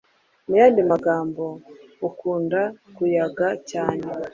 [0.47, 1.43] Mu yandi magambo,
[2.07, 2.59] ukunda
[2.95, 4.03] kuyaga cyane